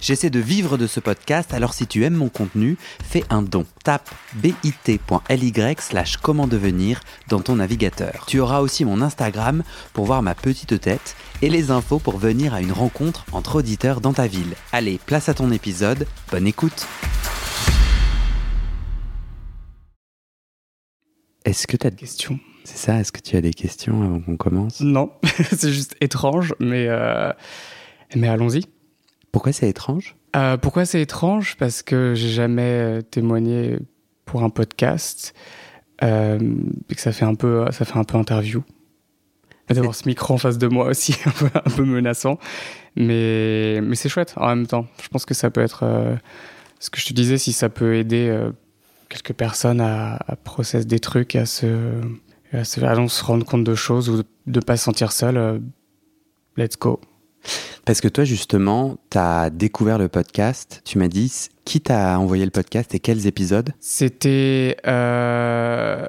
[0.00, 3.66] J'essaie de vivre de ce podcast, alors si tu aimes mon contenu, fais un don.
[3.82, 8.24] Tape bit.ly slash comment devenir dans ton navigateur.
[8.28, 12.54] Tu auras aussi mon Instagram pour voir ma petite tête et les infos pour venir
[12.54, 14.54] à une rencontre entre auditeurs dans ta ville.
[14.72, 16.86] Allez, place à ton épisode, bonne écoute
[21.44, 22.38] Est-ce que tu as des questions?
[22.64, 24.80] C'est ça, est-ce que tu as des questions avant qu'on commence?
[24.80, 25.10] Non,
[25.56, 27.32] c'est juste étrange, mais, euh,
[28.14, 28.64] mais allons-y.
[29.32, 30.16] Pourquoi c'est étrange?
[30.36, 31.56] Euh, Pourquoi c'est étrange?
[31.56, 33.78] Parce que j'ai jamais euh, témoigné
[34.24, 35.34] pour un podcast
[36.02, 36.38] euh,
[36.88, 38.62] et que ça fait un peu, ça fait un peu interview.
[39.68, 41.14] D'avoir ce micro en face de moi aussi,
[41.54, 42.38] un peu, menaçant.
[42.96, 44.86] Mais, mais c'est chouette en même temps.
[45.02, 45.82] Je pense que ça peut être.
[45.82, 46.16] Euh,
[46.80, 48.34] ce que je te disais, si ça peut aider
[49.08, 51.66] quelques personnes à, à processer des trucs, à se,
[52.52, 55.60] à se, à se rendre compte de choses ou de ne pas se sentir seul,
[56.56, 57.00] let's go.
[57.84, 60.82] Parce que toi, justement, tu as découvert le podcast.
[60.84, 61.32] Tu m'as dit,
[61.64, 63.70] qui t'a envoyé le podcast et quels épisodes?
[63.80, 64.76] C'était.
[64.86, 66.06] Euh,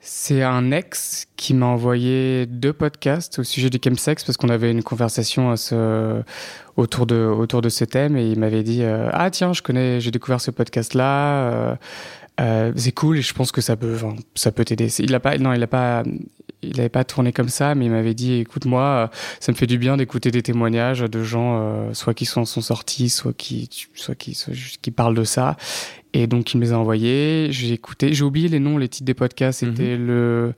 [0.00, 4.70] c'est un ex qui m'a envoyé deux podcasts au sujet du chemsex parce qu'on avait
[4.70, 6.22] une conversation ce,
[6.76, 10.00] autour, de, autour de ce thème et il m'avait dit euh, Ah, tiens, je connais,
[10.00, 11.52] j'ai découvert ce podcast-là.
[11.52, 11.74] Euh,
[12.40, 13.96] euh, c'est cool et je pense que ça peut,
[14.34, 14.88] ça peut t'aider.
[15.00, 16.02] Il a pas, non, il a pas,
[16.62, 19.66] il n'avait pas tourné comme ça, mais il m'avait dit écoute moi, ça me fait
[19.66, 23.68] du bien d'écouter des témoignages de gens, euh, soit qui sont, sont sortis, soit qui,
[23.94, 25.56] soit qui, soit qui parlent de ça.
[26.12, 27.48] Et donc il me les a envoyés.
[27.50, 28.12] J'ai écouté.
[28.12, 29.60] J'ai oublié les noms, les titres des podcasts.
[29.60, 30.06] C'était mm -hmm.
[30.06, 30.54] le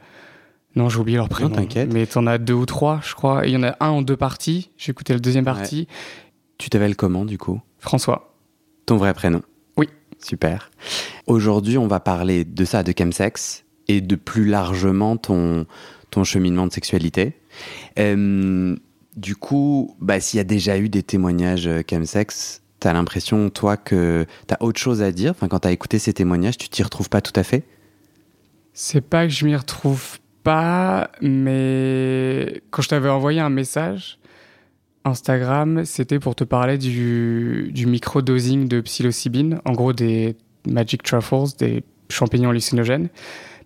[0.74, 1.50] non, j'ai oublié leur prénom.
[1.50, 1.92] Non, t'inquiète.
[1.92, 3.46] Mais t'en as deux ou trois, je crois.
[3.46, 4.70] Il y en a un en deux parties.
[4.78, 5.80] J'ai écouté la deuxième partie.
[5.80, 5.96] Ouais.
[6.58, 7.60] Tu t'appelles comment du coup?
[7.78, 8.34] François.
[8.86, 9.42] Ton vrai prénom?
[9.76, 9.88] Oui.
[10.18, 10.70] Super.
[11.26, 15.66] Aujourd'hui, on va parler de ça, de chemsex, et de plus largement ton,
[16.12, 17.32] ton cheminement de sexualité.
[17.98, 18.76] Euh,
[19.16, 23.76] du coup, bah, s'il y a déjà eu des témoignages chemsex, tu as l'impression, toi,
[23.76, 25.32] que tu as autre chose à dire?
[25.32, 27.64] Enfin, Quand tu as écouté ces témoignages, tu t'y retrouves pas tout à fait?
[28.72, 34.18] C'est pas que je m'y retrouve pas, mais quand je t'avais envoyé un message,
[35.04, 40.36] Instagram, c'était pour te parler du, du micro-dosing de psilocybine, en gros des
[40.66, 43.08] magic truffles, des champignons hallucinogènes,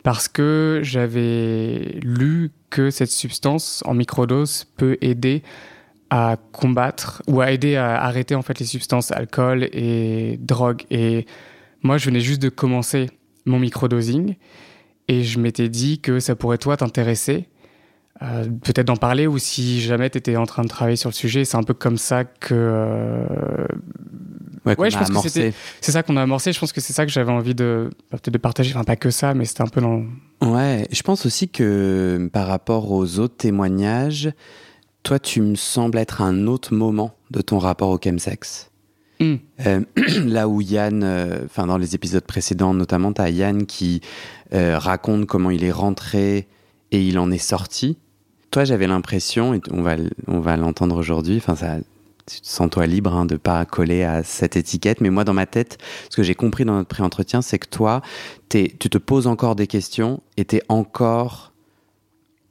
[0.06, 5.43] parce que j'avais lu que cette substance en microdose peut aider
[6.11, 10.84] à combattre ou à aider à arrêter en fait les substances alcool et drogue.
[10.93, 11.27] Et
[11.83, 13.11] moi, je venais juste de commencer
[13.47, 14.37] mon microdosing
[15.09, 17.49] et je m'étais dit que ça pourrait toi t'intéresser.
[18.22, 21.15] Euh, peut-être d'en parler ou si jamais tu étais en train de travailler sur le
[21.15, 21.45] sujet.
[21.45, 22.55] C'est un peu comme ça que.
[22.55, 23.66] Euh...
[24.66, 25.50] Ouais, ouais je pense amorcé.
[25.50, 26.53] que c'est ça qu'on a amorcé.
[26.53, 28.72] Je pense que c'est ça que j'avais envie de peut-être de partager.
[28.75, 30.03] Enfin, pas que ça, mais c'était un peu dans.
[30.43, 34.32] Ouais, je pense aussi que par rapport aux autres témoignages,
[35.03, 38.71] toi, tu me sembles être à un autre moment de ton rapport au chemsex.
[39.21, 39.34] Mm.
[39.66, 39.81] Euh,
[40.27, 41.04] là où Yann,
[41.44, 44.00] enfin euh, dans les épisodes précédents notamment, tu as Yann qui
[44.53, 46.48] euh, raconte comment il est rentré
[46.93, 47.98] et il en est sorti.
[48.50, 49.97] Toi, j'avais l'impression, et on va,
[50.28, 51.77] on va l'entendre aujourd'hui, enfin ça,
[52.26, 55.78] sens-toi libre hein, de ne pas coller à cette étiquette, mais moi dans ma tête,
[56.10, 58.03] ce que j'ai compris dans notre pré-entretien, c'est que toi,
[58.48, 61.53] tu te poses encore des questions et tu es encore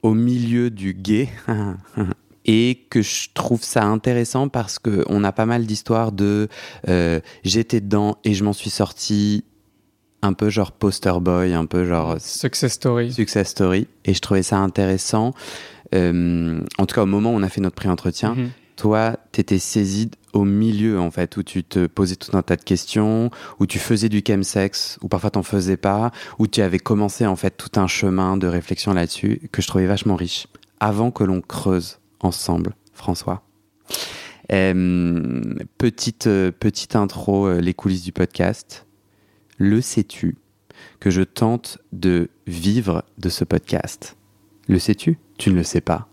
[0.02, 1.28] au milieu du gay.
[2.48, 6.48] et que je trouve ça intéressant parce que on a pas mal d'histoires de
[6.88, 9.42] euh, j'étais dedans et je m'en suis sorti
[10.22, 13.12] un peu genre poster boy, un peu genre success story.
[13.12, 13.88] Success story.
[14.04, 15.34] Et je trouvais ça intéressant.
[15.94, 18.50] Euh, en tout cas, au moment où on a fait notre pré-entretien, mm -hmm.
[18.76, 22.62] Toi, t'étais saisi au milieu en fait, où tu te posais tout un tas de
[22.62, 27.26] questions, où tu faisais du chemsex, ou parfois t'en faisais pas, où tu avais commencé
[27.26, 30.46] en fait tout un chemin de réflexion là-dessus que je trouvais vachement riche.
[30.78, 33.42] Avant que l'on creuse ensemble, François.
[34.48, 38.86] Petite, euh, petite intro, euh, les coulisses du podcast.
[39.58, 40.36] Le sais-tu
[41.00, 44.16] que je tente de vivre de ce podcast?
[44.68, 45.18] Le sais-tu?
[45.38, 46.08] Tu ne le sais pas.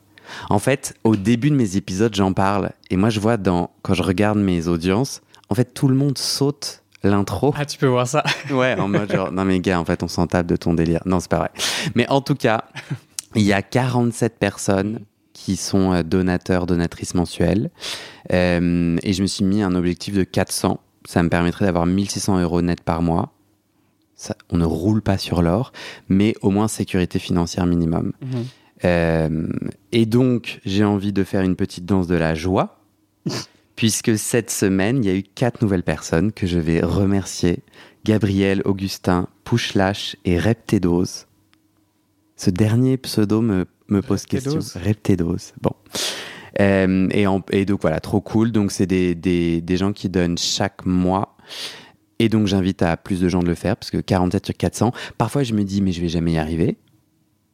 [0.49, 2.71] En fait, au début de mes épisodes, j'en parle.
[2.89, 6.17] Et moi, je vois dans, quand je regarde mes audiences, en fait, tout le monde
[6.17, 7.53] saute l'intro.
[7.57, 8.23] Ah, tu peux voir ça.
[8.51, 11.01] ouais, en mode genre, non mais gars, en fait, on s'en tape de ton délire.
[11.05, 11.51] Non, c'est pas vrai.
[11.95, 12.63] Mais en tout cas,
[13.35, 14.99] il y a 47 personnes
[15.33, 17.71] qui sont donateurs, donatrices mensuelles.
[18.31, 20.79] Euh, et je me suis mis un objectif de 400.
[21.05, 23.33] Ça me permettrait d'avoir 1600 euros net par mois.
[24.15, 25.73] Ça, on ne roule pas sur l'or,
[26.07, 28.13] mais au moins sécurité financière minimum.
[28.21, 28.27] Mmh.
[28.85, 29.47] Euh,
[29.91, 32.79] et donc, j'ai envie de faire une petite danse de la joie,
[33.75, 37.59] puisque cette semaine, il y a eu quatre nouvelles personnes que je vais remercier.
[38.05, 41.27] Gabriel, Augustin, Pushlash et Reptédose.
[42.35, 44.59] Ce dernier pseudo me, me pose question.
[44.75, 45.53] Reptédose.
[45.61, 45.71] Bon.
[46.59, 48.51] Euh, et, et, donc voilà, trop cool.
[48.51, 51.37] Donc c'est des, des, des, gens qui donnent chaque mois.
[52.19, 54.91] Et donc j'invite à plus de gens de le faire parce que 47 sur 400.
[55.17, 56.77] Parfois je me dis mais je vais jamais y arriver.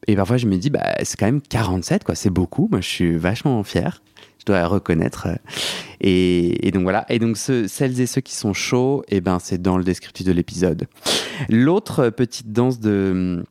[0.07, 2.67] Et parfois je me dis bah c'est quand même 47 quoi, c'est beaucoup.
[2.71, 4.01] Moi je suis vachement fier.
[4.39, 5.27] Je dois reconnaître.
[5.99, 7.05] Et, et donc voilà.
[7.09, 10.31] Et donc celles et ceux qui sont chauds, eh ben c'est dans le descriptif de
[10.31, 10.87] l'épisode.
[11.49, 13.43] L'autre petite danse de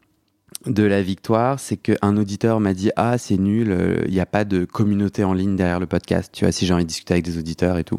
[0.67, 4.27] de la victoire, c'est qu'un auditeur m'a dit ah c'est nul, il euh, n'y a
[4.27, 6.31] pas de communauté en ligne derrière le podcast.
[6.33, 7.99] Tu vois si j'ai envie de discuter avec des auditeurs et tout.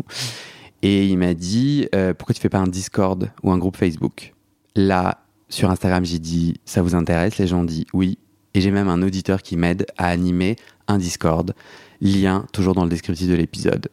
[0.81, 4.34] Et il m'a dit euh, pourquoi tu fais pas un Discord ou un groupe Facebook?
[4.75, 8.18] Là sur Instagram j'ai dit ça vous intéresse, les gens ont dit oui.
[8.54, 10.56] Et j'ai même un auditeur qui m'aide à animer
[10.88, 11.54] un Discord.
[12.01, 13.90] Lien toujours dans le descriptif de l'épisode.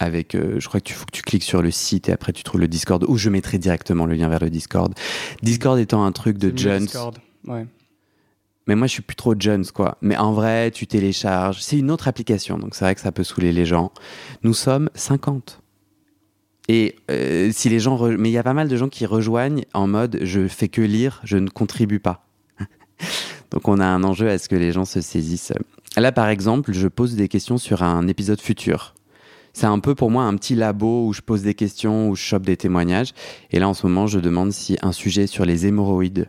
[0.00, 2.32] Avec, euh, je crois que tu faut que tu cliques sur le site et après
[2.32, 4.92] tu trouves le Discord ou je mettrai directement le lien vers le Discord.
[5.42, 6.88] Discord étant un truc de Jones.
[7.46, 7.66] Ouais.
[8.66, 9.98] Mais moi, je suis plus trop Jones, quoi.
[10.00, 11.60] Mais en vrai, tu télécharges.
[11.60, 13.92] C'est une autre application, donc c'est vrai que ça peut saouler les gens.
[14.42, 15.60] Nous sommes 50.
[16.68, 18.02] Et euh, si les gens.
[18.08, 20.80] Mais il y a pas mal de gens qui rejoignent en mode je fais que
[20.80, 22.23] lire, je ne contribue pas.
[23.54, 25.52] Donc on a un enjeu à ce que les gens se saisissent.
[25.96, 28.94] Là, par exemple, je pose des questions sur un épisode futur.
[29.52, 32.22] C'est un peu pour moi un petit labo où je pose des questions, où je
[32.22, 33.12] chope des témoignages.
[33.52, 36.28] Et là, en ce moment, je demande si un sujet sur les hémorroïdes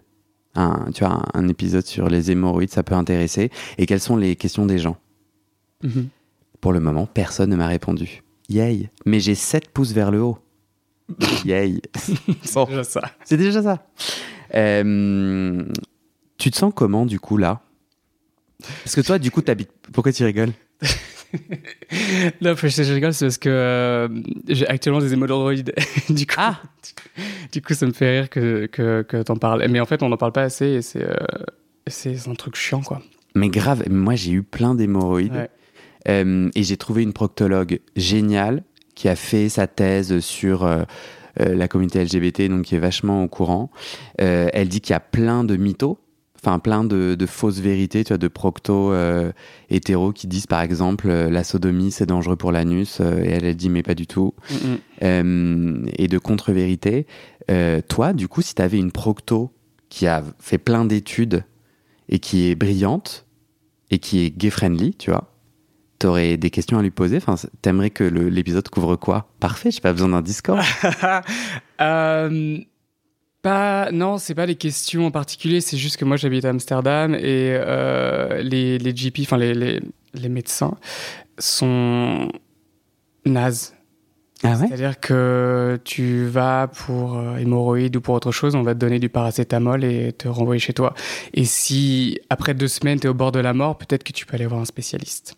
[0.56, 3.50] un, tu vois, un, épisode sur les hémorroïdes, ça peut intéresser.
[3.78, 4.98] Et quelles sont les questions des gens
[5.84, 6.08] mhm.
[6.62, 8.24] Pour le moment, personne ne m'a répondu.
[8.48, 10.38] Yay Mais j'ai 7 pouces vers le haut.
[11.46, 11.82] Yay
[12.44, 13.02] C'est déjà ça.
[13.26, 13.86] C'est déjà ça.
[14.54, 15.66] Euh,
[16.38, 17.62] tu te sens comment, du coup, là?
[18.84, 19.72] Parce que toi, du coup, t'habites...
[19.92, 20.54] Pourquoi tu rigoles?
[22.42, 24.08] Non, je rigole, c'est parce que euh,
[24.48, 25.74] j'ai actuellement des hémorroïdes.
[26.10, 26.62] du coup, ah
[27.52, 29.66] du coup, ça me fait rire que, que, que t'en parles.
[29.70, 31.16] Mais en fait, on n'en parle pas assez et c'est, euh,
[31.88, 33.02] c'est un truc chiant, quoi.
[33.36, 35.50] Mais grave, moi j'ai eu plein d'hémorroïdes
[36.08, 38.64] euh, et j'ai trouvé une proctologue géniale
[38.96, 40.66] qui a fait sa thèse sur
[41.38, 43.70] la communauté LGBT, donc qui est vachement au courant.
[44.18, 46.00] elle dit qu'il y a plein de mythos
[46.46, 49.32] enfin plein de, fausses vérités, tu vois, de procto euh,
[49.70, 53.46] hétéros qui disent par exemple euh, la sodomie c'est dangereux pour l'anus euh, et elle,
[53.46, 54.34] elle dit mais pas du tout
[55.02, 57.06] et de contre-vérités.
[57.88, 59.52] toi, du coup, si tu avais une procto
[59.90, 61.44] qui a fait plein d'études
[62.10, 63.26] et qui est brillante
[63.92, 65.32] et qui est gay friendly, tu vois,
[66.00, 67.18] t'aurais des questions à lui poser?
[67.18, 69.30] Enfin, t'aimerais que l'épisode couvre quoi?
[69.40, 70.64] Parfait, j'ai pas besoin d'un Discord.
[73.46, 77.14] Pas, non, c'est pas des questions en particulier, c'est juste que moi j'habite à Amsterdam
[77.14, 79.82] et euh, les, les GP, enfin les, les,
[80.16, 80.74] les, médecins,
[81.38, 82.32] sont
[83.24, 83.76] nazes.
[84.42, 84.66] Ah ouais?
[84.68, 88.98] C'est-à-dire que tu vas pour euh, hémorroïdes ou pour autre chose, on va te donner
[88.98, 90.96] du paracétamol et te renvoyer chez toi.
[91.36, 94.26] Et si après deux semaines tu es au bord de la mort, peut-être que tu
[94.26, 95.36] peux aller voir un spécialiste.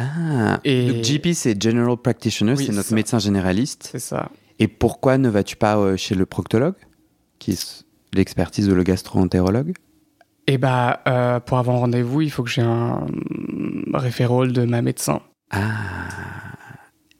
[0.00, 0.90] Ah, et...
[0.90, 3.90] donc GP c'est General Practitioner, c'est notre médecin généraliste.
[3.92, 4.30] C'est ça.
[4.58, 6.76] Et pourquoi ne vas-tu pas euh, chez le proctologue?
[7.38, 9.74] Qui est l'expertise de le gastro-entérologue
[10.46, 13.06] Eh bah, euh, pour avoir un rendez-vous, il faut que j'ai un
[13.92, 15.20] référol de ma médecin.
[15.50, 15.62] Ah.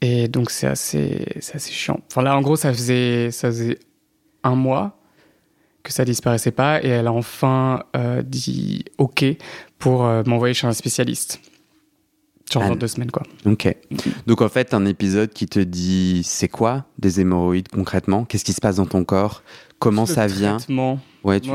[0.01, 1.99] Et donc c'est assez, c'est assez chiant.
[2.11, 3.79] Enfin là, en gros, ça faisait, ça faisait
[4.43, 4.99] un mois
[5.83, 9.25] que ça disparaissait pas, et elle a enfin euh, dit OK
[9.79, 11.39] pour euh, m'envoyer chez un spécialiste.
[12.51, 13.23] Genre dans deux semaines, quoi.
[13.45, 13.75] Ok.
[14.25, 18.23] Donc en fait, un épisode qui te dit c'est quoi des hémorroïdes concrètement?
[18.23, 19.43] Qu'est-ce qui se passe dans ton corps?
[19.79, 20.57] Comment ça vient
[21.23, 21.51] Ouais, tu...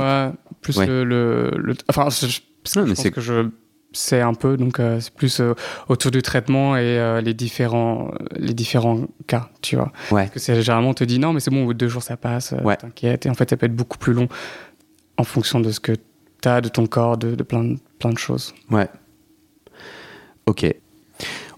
[0.61, 2.41] plus Le, le, Enfin, je,
[2.79, 3.49] non, mais que je
[3.93, 5.55] sais un peu, donc euh, c'est plus euh,
[5.89, 9.93] autour du traitement et euh, les, différents, les différents cas, tu vois.
[10.11, 10.23] Ouais.
[10.23, 11.89] Parce que c'est généralement, on te dit non, mais c'est bon, au bout de deux
[11.89, 12.77] jours, ça passe, ouais.
[12.77, 13.27] t'inquiète.
[13.27, 14.29] Et en fait, ça peut être beaucoup plus long
[15.19, 18.19] en fonction de ce que tu as, de ton corps, de, de plein, plein de
[18.19, 18.55] choses.
[18.71, 18.89] Ouais.
[20.47, 20.67] Ok.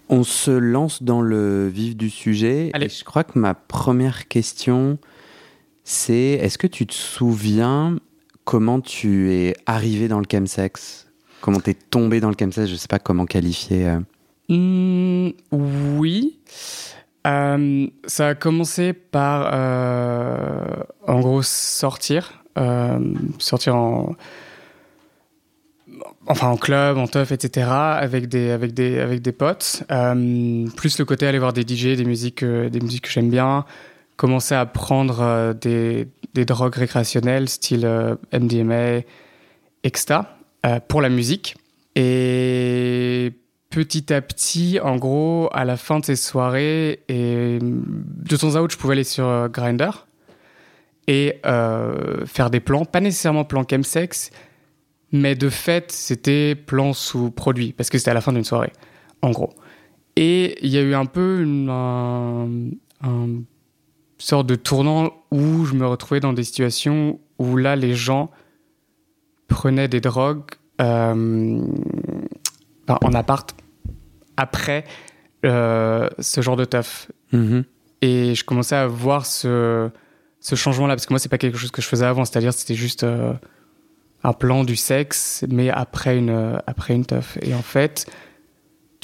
[0.09, 2.71] On se lance dans le vif du sujet.
[2.75, 2.89] Allez.
[2.89, 4.99] je crois que ma première question,
[5.85, 7.99] c'est est-ce que tu te souviens
[8.45, 11.07] comment tu es arrivé dans le chemsex?
[11.43, 12.67] Comment tu es tombé dans le chemsex?
[12.67, 13.87] Je ne sais pas comment qualifier.
[13.87, 14.01] Euh.
[14.49, 16.39] Mmh, oui.
[17.27, 20.65] Euh, ça a commencé par, euh,
[21.07, 22.43] en gros, sortir.
[23.39, 24.15] sortir en
[26.27, 27.69] enfin en club, en teuf, etc.
[27.69, 29.85] avec des avec des avec des potes.
[29.89, 33.67] plus le côté aller voir des DJ, des musiques des musiques que j'aime bien
[34.17, 39.03] commencer à prendre euh, des, des, drogues récréationnelles, style euh, MDMA,
[39.83, 41.57] extra, euh, pour la musique.
[41.97, 43.33] Et
[43.71, 48.61] petit à petit, en gros, à la fin de ces soirées, et de temps à
[48.61, 49.91] autre, je pouvais aller sur Grinder
[51.07, 54.31] et faire des plans, pas nécessairement plans chemsex,
[55.13, 58.73] mais de fait, c'était plan sous produit, parce que c'était à la fin d'une soirée,
[59.23, 59.51] en gros.
[60.17, 63.43] Et il y a eu un peu une un,
[64.19, 68.31] sorte de tournant où je me retrouvais dans des situations où là, les gens
[69.49, 70.45] prenaient des drogues
[70.81, 71.61] euh,
[72.89, 73.55] en appart
[74.37, 74.85] après
[75.45, 77.11] euh, ce genre de taf.
[77.33, 77.65] Mm-hmm.
[78.03, 79.91] Et je commençais à voir ce,
[80.41, 82.75] ce changement-là, parce que moi, c'est pas quelque chose que je faisais avant, c'est-à-dire c'était
[82.75, 83.33] juste euh,
[84.23, 87.39] un plan du sexe, mais après une, après une teuf.
[87.43, 88.07] Et en fait,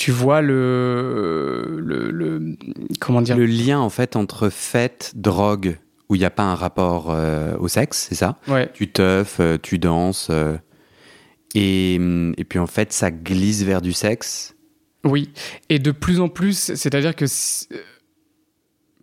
[0.00, 2.57] tu vois le, le,
[3.00, 3.37] comment dire?
[3.37, 5.78] Le lien en fait entre fête, drogue,
[6.09, 8.38] où il n'y a pas un rapport euh, au sexe, c'est ça?
[8.49, 8.71] Ouais.
[8.73, 10.30] Tu teufs, tu danses,
[11.54, 14.57] et, et puis en fait, ça glisse vers du sexe.
[15.04, 15.33] Oui,
[15.69, 17.26] et de plus en plus, c'est-à-dire que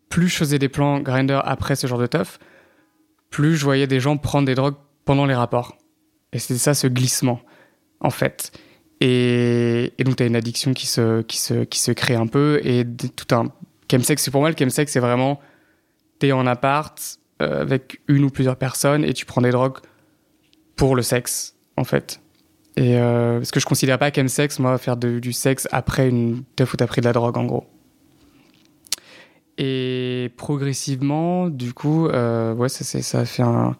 [0.09, 2.39] plus je faisais des plans grinder après ce genre de teuf,
[3.29, 5.77] plus je voyais des gens prendre des drogues pendant les rapports.
[6.33, 7.39] Et c'est ça ce glissement,
[7.99, 8.51] en fait.
[8.99, 12.59] Et, donc tu as une addiction qui se, qui, se, qui se crée un peu,
[12.63, 12.85] et
[13.15, 13.45] tout un
[13.91, 15.39] chemsex, pour moi le chemsex c'est vraiment,
[16.19, 19.77] t'es en appart euh, avec une ou plusieurs personnes et tu prends des drogues
[20.75, 22.21] pour le sexe, en fait.
[22.77, 26.73] Et euh, parce que je considère pas chemsex, moi, faire du sexe après une teuf
[26.73, 27.65] où t'as pris de la drogue, en gros.
[29.57, 33.75] Et progressivement, du coup, euh, ouais, ça, ça a fait un,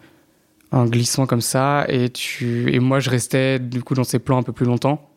[0.72, 1.84] un, glissement comme ça.
[1.88, 5.07] Et, tu, et moi, je restais du coup dans ces plans un peu plus longtemps,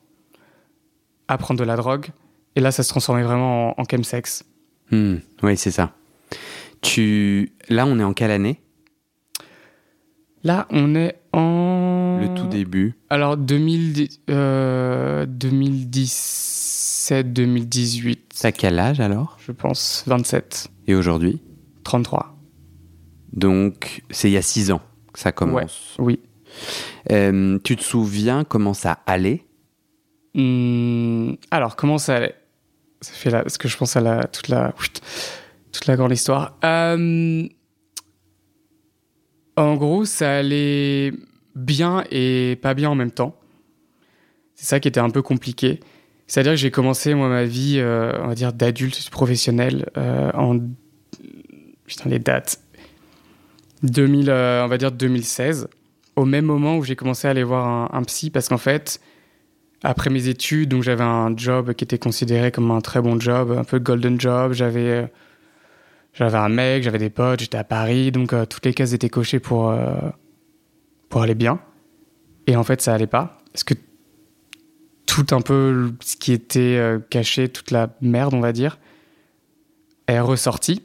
[1.31, 2.07] à prendre de la drogue.
[2.55, 4.43] Et là, ça se transformait vraiment en, en chemsex.
[4.91, 5.93] Hmm, oui, c'est ça.
[6.81, 7.53] Tu...
[7.69, 8.61] Là, on est en quelle année?
[10.43, 12.19] Là, on est en...
[12.21, 12.95] Le tout début.
[13.09, 16.51] Alors, 2000, euh, 2010
[17.11, 18.17] 2017-2018.
[18.41, 19.37] T'as quel âge alors?
[19.45, 20.69] Je pense 27.
[20.87, 21.41] Et aujourd'hui?
[21.83, 22.37] 33.
[23.33, 24.81] Donc, c'est il y a 6 ans
[25.13, 25.95] que ça commence.
[25.99, 26.19] oui.
[27.11, 29.45] Euh, tu te souviens comment ça allait?
[30.35, 32.35] Hmm, Alors, comment ça allait?
[33.01, 34.73] Ça fait là, parce que je pense à la, toute, la,
[35.71, 36.57] toute la grande histoire.
[36.63, 37.47] Euh,
[39.57, 41.11] en gros, ça allait
[41.55, 43.35] bien et pas bien en même temps.
[44.55, 45.79] C'est ça qui était un peu compliqué.
[46.27, 50.59] C'est-à-dire que j'ai commencé, moi, ma vie, euh, on va dire, d'adulte professionnel euh, en.
[51.85, 52.61] Putain, les dates.
[53.83, 55.67] 2000, euh, on va dire 2016.
[56.15, 59.01] Au même moment où j'ai commencé à aller voir un, psy, parce qu'en fait,
[59.83, 63.55] après mes études, donc j'avais un job qui était considéré comme un très bon job,
[63.57, 64.53] un peu golden job.
[64.53, 65.11] J'avais.
[66.13, 69.39] J'avais un mec, j'avais des potes, j'étais à Paris, donc toutes les cases étaient cochées
[69.39, 69.73] pour,
[71.07, 71.61] pour aller bien.
[72.47, 73.37] Et en fait, ça allait pas.
[73.53, 73.75] Parce que
[75.05, 78.79] tout un peu ce qui était euh, caché, toute la merde, on va dire,
[80.07, 80.83] est ressorti.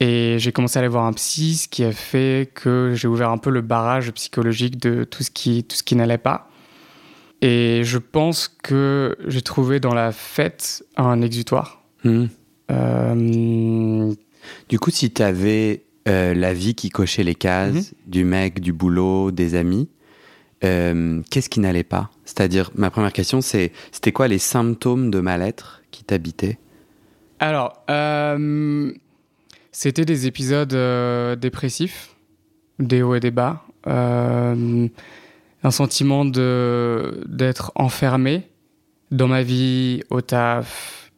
[0.00, 3.30] Et j'ai commencé à aller voir un psy, ce qui a fait que j'ai ouvert
[3.30, 6.50] un peu le barrage psychologique de tout ce qui, tout ce qui n'allait pas.
[7.42, 11.82] Et je pense que j'ai trouvé dans la fête un exutoire.
[12.04, 12.26] Hmm.
[12.70, 14.14] Euh,
[14.68, 17.98] du coup, si tu avais euh, la vie qui cochait les cases, mhm.
[18.06, 19.88] du mec, du boulot, des amis,
[20.64, 22.10] euh, qu'est-ce qui n'allait pas?
[22.24, 26.58] C'est-à-dire, ma première question, c'est c'était quoi les symptômes de mal-être qui t'habitaient?
[27.38, 27.84] Alors,
[29.70, 30.74] c'était des épisodes
[31.38, 32.16] dépressifs,
[32.78, 33.66] des hauts et des bas,
[35.66, 38.48] un sentiment de d'être enfermé
[39.10, 41.10] dans ma vie, au taf,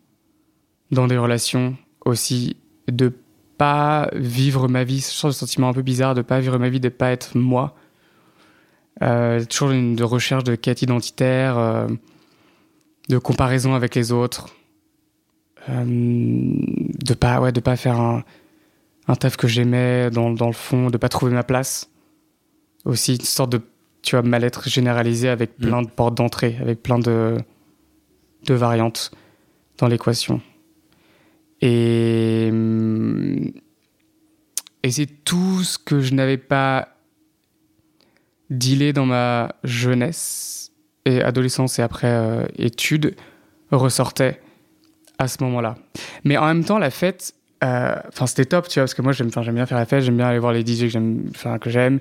[0.90, 1.76] dans des relations
[2.06, 2.56] aussi,
[2.90, 3.12] de
[3.58, 6.88] pas vivre ma vie, ce sentiment un peu bizarre de pas vivre ma vie, de
[6.88, 7.74] pas être moi.
[9.02, 11.86] Euh, toujours une de recherche de quête identitaire, euh,
[13.10, 14.48] de comparaison avec les autres,
[15.68, 18.24] euh, de pas ouais de pas faire un,
[19.08, 21.90] un taf que j'aimais dans, dans, le fond, de pas trouver ma place.
[22.86, 23.60] Aussi une sorte de
[24.08, 25.66] tu vois mal-être généralisé avec mm.
[25.66, 27.36] plein de portes d'entrée, avec plein de
[28.46, 29.10] de variantes
[29.76, 30.40] dans l'équation.
[31.60, 32.50] Et
[34.82, 36.88] et c'est tout ce que je n'avais pas
[38.48, 40.72] dealer dans ma jeunesse
[41.04, 43.14] et adolescence et après euh, études
[43.70, 44.40] ressortait
[45.18, 45.76] à ce moment-là.
[46.24, 49.12] Mais en même temps, la fête, euh, enfin c'était top, tu vois, parce que moi
[49.12, 51.68] j'aime, j'aime bien faire la fête, j'aime bien aller voir les DJ que j'aime, que
[51.68, 52.00] j'aime,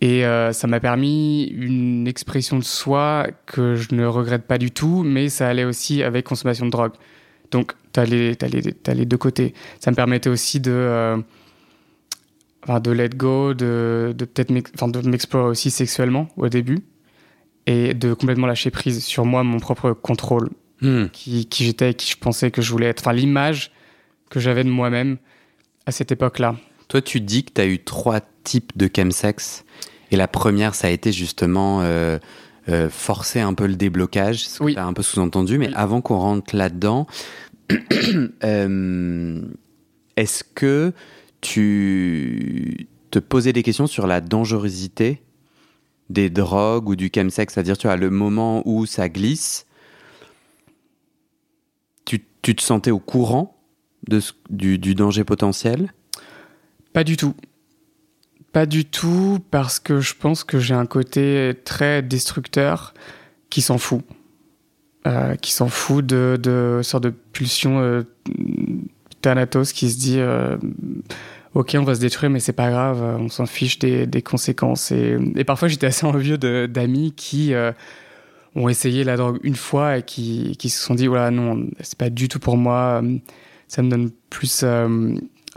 [0.00, 4.70] et euh, ça m'a permis une expression de soi que je ne regrette pas du
[4.70, 6.92] tout, mais ça allait aussi avec consommation de drogue.
[7.50, 9.54] Donc les, as les, as les deux côtés.
[9.80, 11.22] Ça me permettait aussi de
[12.82, 14.50] de let go, de, de peut-être
[15.06, 16.80] m'explorer aussi sexuellement au début
[17.66, 20.50] et de complètement lâcher prise sur moi, mon propre contrôle
[20.82, 21.06] hmm.
[21.06, 23.72] qui, qui j'étais, qui je pensais que je voulais être, enfin l'image
[24.28, 25.16] que j'avais de moi-même
[25.86, 26.56] à cette époque-là.
[26.88, 29.64] Toi, tu dis que tu as eu trois types de chemsex.
[30.10, 32.18] Et la première, ça a été justement euh,
[32.68, 34.72] euh, forcer un peu le déblocage, ce que oui.
[34.74, 35.58] tu as un peu sous-entendu.
[35.58, 37.06] Mais avant qu'on rentre là-dedans,
[38.44, 39.42] euh,
[40.16, 40.92] est-ce que
[41.42, 45.22] tu te posais des questions sur la dangerosité
[46.08, 47.52] des drogues ou du chemsex?
[47.52, 49.66] C'est-à-dire, tu as le moment où ça glisse,
[52.06, 53.58] tu, tu te sentais au courant
[54.08, 55.92] de du, du danger potentiel?
[56.98, 57.36] Pas du tout.
[58.52, 62.92] Pas du tout, parce que je pense que j'ai un côté très destructeur
[63.50, 64.02] qui s'en fout.
[65.06, 68.02] Euh, qui s'en fout de, de sorte de pulsion euh,
[69.22, 70.56] Thanatos qui se dit euh,
[71.54, 74.90] Ok, on va se détruire, mais c'est pas grave, on s'en fiche des, des conséquences.
[74.90, 77.52] Et, et parfois, j'étais assez envieux d'amis qui
[78.56, 81.96] ont essayé la drogue une fois et qui, qui se sont dit Voilà, non, c'est
[81.96, 83.04] pas du tout pour moi,
[83.68, 84.64] ça me donne plus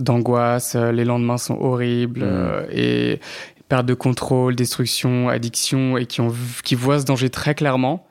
[0.03, 2.29] d'angoisse, euh, les lendemains sont horribles mm.
[2.29, 3.19] euh, et
[3.67, 8.07] perte de contrôle, destruction, addiction et qui, ont, qui voient ce danger très clairement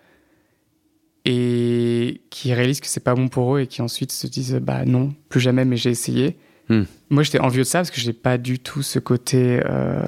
[1.25, 4.85] et qui réalisent que c'est pas bon pour eux et qui ensuite se disent bah
[4.87, 6.39] non, plus jamais, mais j'ai essayé.
[6.69, 6.83] Mm.
[7.11, 10.03] Moi, j'étais envieux de ça parce que j'ai pas du tout ce côté euh,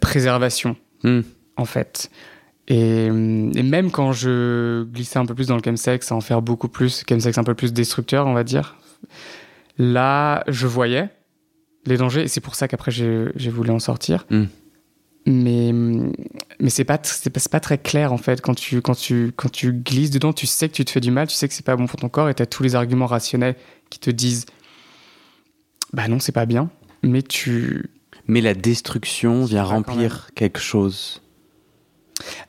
[0.00, 1.20] préservation, mm.
[1.56, 2.10] en fait.
[2.68, 6.42] Et, et, même quand je glissais un peu plus dans le chemsex, à en faire
[6.42, 8.76] beaucoup plus, chemsex un peu plus destructeur, on va dire,
[9.76, 11.10] Là, je voyais
[11.86, 14.26] les dangers et c'est pour ça qu'après j'ai voulu en sortir.
[14.30, 14.44] Hmm.
[15.26, 15.72] Mais,
[16.60, 18.42] mais c'est pas, pas, pas, très clair en fait.
[18.42, 21.10] Quand tu, quand, tu, quand tu glisses dedans, tu sais que tu te fais du
[21.10, 22.74] mal, tu sais que c'est pas bon pour ton corps et tu as tous les
[22.74, 23.56] arguments rationnels
[23.88, 24.44] qui te disent
[25.94, 26.70] Bah non, c'est pas bien.
[27.02, 27.90] Mais tu.
[28.26, 31.22] Mais la destruction vient remplir quelque chose.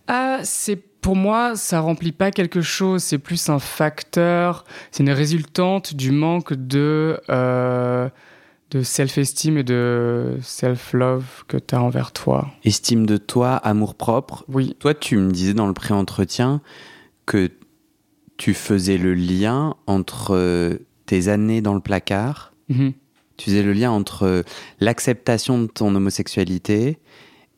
[0.07, 5.11] Ah, c'est pour moi, ça remplit pas quelque chose, c'est plus un facteur, c'est une
[5.11, 8.09] résultante du manque de, euh,
[8.71, 12.47] de self-esteem et de self-love que tu as envers toi.
[12.63, 14.45] Estime de toi, amour-propre.
[14.47, 14.75] Oui.
[14.79, 16.59] Toi, tu me disais dans le pré-entretien
[17.27, 17.51] que
[18.37, 22.93] tu faisais le lien entre tes années dans le placard, mhm.
[23.37, 24.43] tu faisais le lien entre
[24.79, 26.97] l'acceptation de ton homosexualité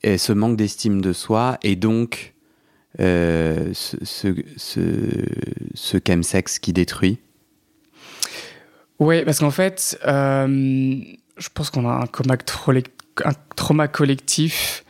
[0.04, 2.34] et ce manque d'estime de soi et donc
[3.00, 4.82] euh, ce, ce, ce,
[5.76, 7.20] ce chemsex qui détruit
[9.00, 10.48] Oui, parce qu'en fait, euh,
[11.38, 12.06] je pense qu'on a un,
[13.26, 14.84] un, trauma collectif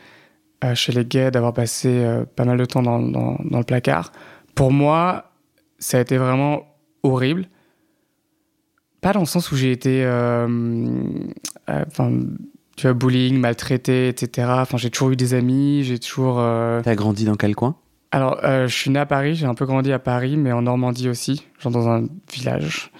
[0.64, 2.02] euh, chez les gays d'avoir passé
[2.34, 4.10] pas mal de temps dans, dans, dans, le placard.
[4.54, 5.32] Pour moi,
[5.78, 6.62] ça a été vraiment
[7.02, 7.46] horrible.
[9.02, 10.04] Pas dans le sens où j'ai été,
[11.68, 12.12] enfin,
[12.76, 14.48] tu vois, bullying, maltraité, etc.
[14.50, 16.36] Enfin, j'ai toujours eu des amis, j'ai toujours.
[16.36, 17.76] T'as grandi dans quel coin?
[18.10, 20.62] Alors, euh, je suis né à Paris, j'ai un peu grandi à Paris, mais en
[20.62, 22.90] Normandie aussi, genre dans un village,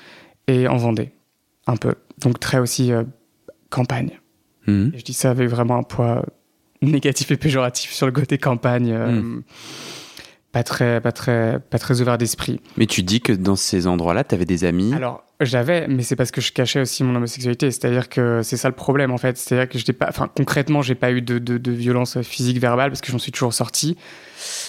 [0.46, 1.12] et en Vendée,
[1.66, 1.94] un peu.
[2.18, 3.04] Donc très aussi euh,
[3.70, 4.18] campagne.
[4.66, 6.26] Et je dis ça avec vraiment un poids
[6.82, 8.92] négatif et péjoratif sur le côté campagne.
[8.92, 9.42] Euh, mhm.
[10.52, 12.60] Pas très, pas très, pas très ouvert d'esprit.
[12.76, 14.92] Mais tu dis que dans ces endroits-là, tu avais des amis?
[14.94, 17.70] Alors, j'avais, mais c'est parce que je cachais aussi mon homosexualité.
[17.70, 19.36] C'est-à-dire que c'est ça le problème, en fait.
[19.36, 22.90] C'est-à-dire que j'étais pas, enfin, concrètement, j'ai pas eu de, de, de violence physique, verbale,
[22.90, 23.96] parce que j'en suis toujours sorti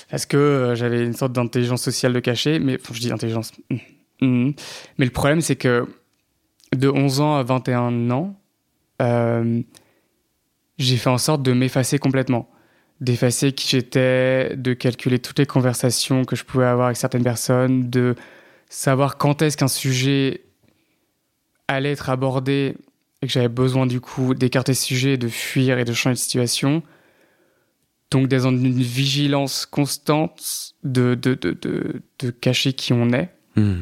[0.10, 3.52] parce que euh, j'avais une sorte d'intelligence sociale de cacher, mais je dis intelligence.
[3.72, 3.80] Hum,
[4.22, 4.54] hum.
[4.98, 5.88] Mais le problème, c'est que
[6.76, 8.36] de 11 ans à 21 ans,
[9.02, 9.62] euh,
[10.78, 12.50] j'ai fait en sorte de m'effacer complètement.
[13.02, 17.90] D'effacer qui j'étais, de calculer toutes les conversations que je pouvais avoir avec certaines personnes,
[17.90, 18.16] de
[18.70, 20.42] savoir quand est-ce qu'un sujet
[21.68, 22.76] allait être abordé
[23.22, 26.20] et que j'avais besoin du coup d'écarter ce sujet, de fuir et de changer de
[26.20, 26.84] situation.
[28.12, 33.82] Donc dans une vigilance constante de, de, de, de, de cacher qui on est hmm.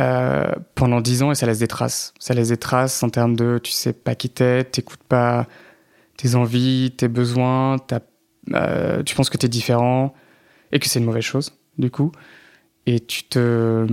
[0.00, 2.14] euh, pendant dix ans et ça laisse des traces.
[2.20, 5.48] Ça laisse des traces en termes de tu sais pas qui t'es, t'écoutes pas
[6.16, 7.78] tes envies, tes besoins,
[8.52, 10.14] euh, tu penses que t'es différent
[10.70, 12.12] et que c'est une mauvaise chose du coup.
[12.86, 13.86] Et tu te,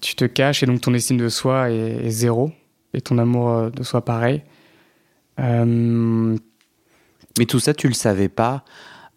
[0.00, 2.50] tu te caches et donc ton estime de soi est, zéro
[2.94, 4.42] et ton amour de soi pareil.
[5.38, 6.36] Euh,
[7.38, 8.64] mais tout ça, tu le savais pas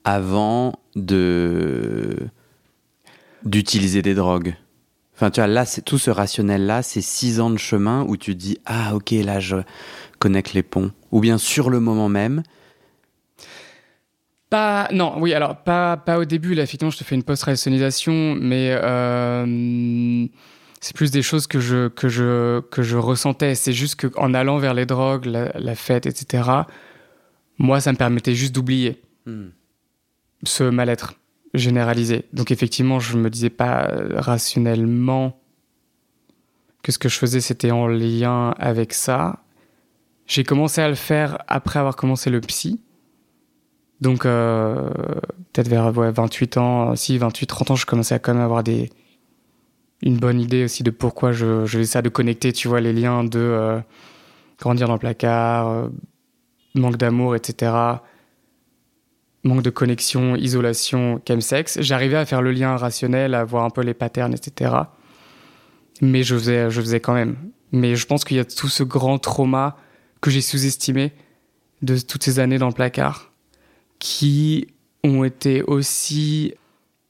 [0.04, 2.18] avant de
[3.44, 4.56] d'utiliser des drogues.
[5.16, 8.36] Enfin, tu vois, là, c'est tout ce rationnel-là, c'est six ans de chemin où tu
[8.36, 9.58] dis ah ok, là, je
[10.20, 10.92] connecte les ponts.
[11.12, 12.44] Ou bien sur le moment même.
[14.50, 16.54] Pas, non, oui, alors pas, pas au début.
[16.54, 20.28] Là, effectivement, je te fais une post-rationalisation, mais euh,
[20.80, 23.56] c'est plus des choses que je que je que je ressentais.
[23.56, 26.64] C'est juste qu'en allant vers les drogues, la, la fête, etc
[27.58, 29.48] moi, ça me permettait juste d'oublier hmm.
[30.44, 31.16] ce mal-être.
[31.54, 32.26] généralisé.
[32.34, 35.40] Donc effectivement, je me disais pas rationnellement
[36.82, 39.44] que ce que je faisais c'était en lien avec ça.
[40.26, 42.82] J'ai commencé à le faire après avoir commencé le psy.
[44.02, 44.90] Donc euh,
[45.54, 48.90] peut-être vers 28 ans, si 28, 30 ans, je commençais à quand même avoir des
[50.02, 53.24] une bonne idée aussi de pourquoi je, je ça, de connecter, tu vois, les liens
[53.24, 53.80] de euh,
[54.60, 55.88] grandir dans le placard, euh,
[56.76, 58.00] manque d'amour, etc
[59.44, 61.82] manque de connexion, isolation, chemsex.
[61.82, 64.74] J'arrivais à faire le lien rationnel, à voir un peu les patterns, etc.
[66.02, 67.36] Mais je faisais, je faisais quand même.
[67.72, 69.78] Mais je pense qu'il y a tout ce grand trauma
[70.22, 71.12] que j'ai sous-estimé
[71.82, 73.32] de toutes ces années dans le placard,
[74.00, 74.68] qui
[75.04, 76.54] ont été aussi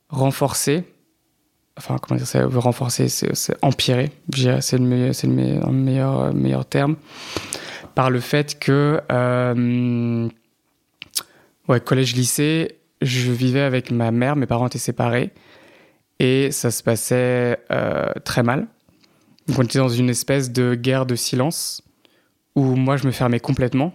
[0.10, 0.84] renforcés.
[1.78, 4.12] Enfin, comment dire ça Renforcés, c'est empiré,
[4.62, 6.96] c'est le, meilleur, le meilleur, meilleur, meilleur terme.
[7.96, 9.02] Par le fait que.
[9.12, 10.30] Euh,
[11.70, 15.32] Ouais, collège-lycée, je vivais avec ma mère, mes parents étaient séparés
[16.20, 18.68] et ça se passait euh, très mal.
[19.48, 21.82] Donc on était dans une espèce de guerre de silence
[22.56, 23.94] où moi je me fermais complètement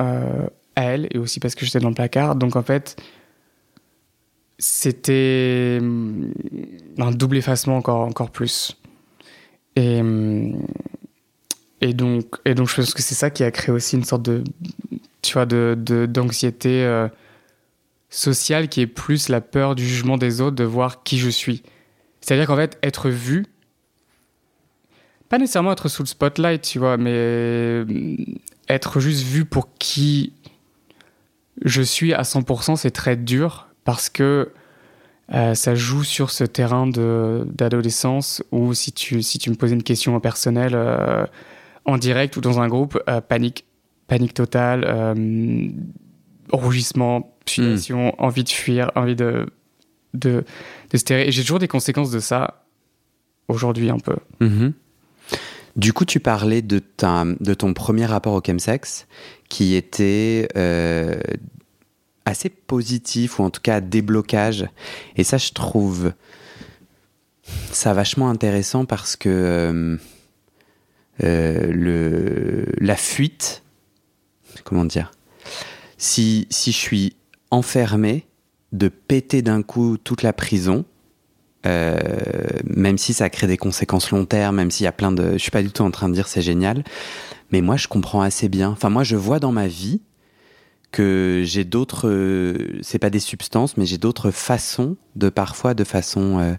[0.00, 2.36] euh, à elle et aussi parce que j'étais dans le placard.
[2.36, 2.96] Donc en fait,
[4.58, 6.32] c'était mm,
[6.98, 8.76] un double effacement encore, encore plus.
[9.74, 10.62] Et, mm,
[11.80, 14.22] et, donc, et donc je pense que c'est ça qui a créé aussi une sorte
[14.22, 14.42] de
[15.26, 17.08] tu vois, de, d'anxiété euh,
[18.10, 21.62] sociale qui est plus la peur du jugement des autres, de voir qui je suis.
[22.20, 23.46] C'est-à-dire qu'en fait, être vu,
[25.28, 27.84] pas nécessairement être sous le spotlight, tu vois, mais euh,
[28.68, 30.32] être juste vu pour qui
[31.64, 34.52] je suis à 100%, c'est très dur parce que
[35.34, 39.82] euh, ça joue sur ce terrain d'adolescence où si tu, si tu me posais une
[39.82, 40.76] question en personnel
[41.86, 43.64] en direct ou dans un groupe, panique
[44.06, 45.68] panique totale, euh,
[46.50, 48.14] rougissement, punition, hmm.
[48.18, 49.46] envie de fuir, envie de,
[50.14, 50.44] de,
[50.90, 51.28] de se terrer.
[51.28, 52.64] Et j'ai toujours des conséquences de ça
[53.48, 54.16] aujourd'hui un peu.
[54.40, 54.72] Mhm.
[55.76, 59.06] Du coup, tu parlais de, ta, de ton premier rapport au chemsex
[59.50, 61.20] qui était euh,
[62.24, 64.66] assez positif ou en tout cas déblocage.
[65.16, 66.12] Et ça, je trouve
[67.70, 69.96] ça vachement intéressant parce que euh,
[71.20, 73.62] le, la fuite
[74.64, 75.10] comment dire
[75.98, 77.16] si, si je suis
[77.50, 78.26] enfermé,
[78.72, 80.84] de péter d'un coup toute la prison,
[81.64, 81.98] euh,
[82.64, 85.32] même si ça crée des conséquences long terme, même s'il y a plein de...
[85.32, 86.84] Je suis pas du tout en train de dire c'est génial,
[87.50, 88.70] mais moi je comprends assez bien.
[88.70, 90.02] Enfin moi je vois dans ma vie
[90.92, 92.58] que j'ai d'autres...
[92.82, 96.54] c'est pas des substances, mais j'ai d'autres façons de parfois de façon euh,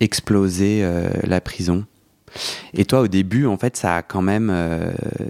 [0.00, 1.84] exploser euh, la prison.
[2.74, 4.54] Et toi au début en fait ça a quand même...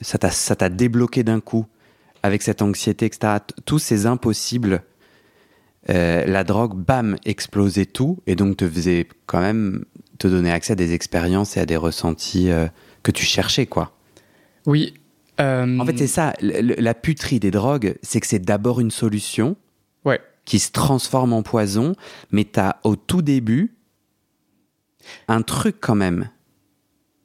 [0.03, 1.67] ça t'a débloqué d'un coup
[2.23, 4.83] avec cette anxiété, etc., tous ces impossibles,
[5.89, 9.85] euh, la drogue, bam, explosait tout et donc te faisait quand même
[10.19, 12.67] te donner accès à des expériences et à des ressentis euh,
[13.03, 13.97] que tu cherchais, quoi.
[14.67, 14.95] Oui.
[15.41, 19.57] Euh, en fait, c'est ça, la puterie des drogues, c'est que c'est d'abord une solution
[20.05, 20.21] ouais.
[20.45, 21.95] qui se transforme en poison,
[22.31, 23.75] mais tu as au tout début
[25.29, 26.29] un truc quand même.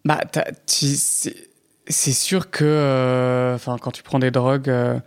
[0.06, 0.22] Bah,
[0.68, 0.86] tu,
[1.88, 5.00] c'est sûr que euh, enfin quand tu prends des drogues euh,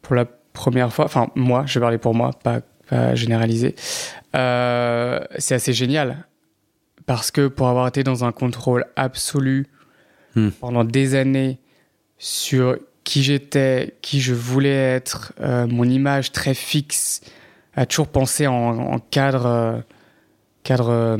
[0.00, 3.76] pour la première fois, enfin moi, je vais parler pour moi, pas, pas généraliser,
[4.34, 6.26] euh, c'est assez génial.
[7.04, 9.66] Parce que pour avoir été dans un contrôle absolu
[10.34, 10.48] hmm.
[10.60, 11.58] pendant des années
[12.18, 17.22] sur qui j'étais, qui je voulais être, mon image très fixe,
[17.74, 19.82] à toujours penser en, en cadre,
[20.64, 21.16] cadre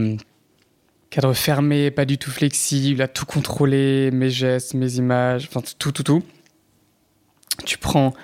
[1.10, 5.92] cadre fermé, pas du tout flexible, à tout contrôler, mes gestes, mes images, enfin tout,
[5.92, 6.22] tout, tout.
[7.64, 8.14] Tu prends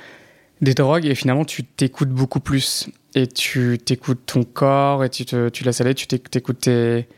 [0.60, 2.88] des drogues et finalement tu t'écoutes beaucoup plus.
[3.16, 7.08] Et tu t'écoutes ton corps et tu, te, tu laisses aller, tu t'écoutes tes,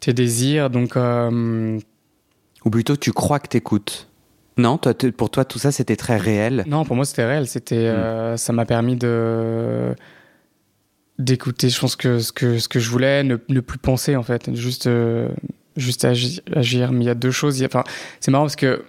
[0.00, 0.70] tes désirs.
[0.70, 0.96] Donc.
[0.96, 1.78] Euh,
[2.64, 4.08] Ou plutôt, tu crois que t'écoutes.
[4.58, 6.64] Non, toi, pour toi, tout ça, c'était très réel.
[6.66, 7.46] Non, pour moi, c'était réel.
[7.46, 7.96] C'était, hmm.
[7.96, 9.94] euh, ça m'a permis de
[11.18, 14.54] d'écouter, je pense que ce que ce que je voulais, ne, plus penser en fait,
[14.54, 15.28] juste euh,
[15.76, 17.62] juste agir, Mais il y a deux choses.
[17.64, 17.84] Enfin,
[18.20, 18.84] c'est marrant parce que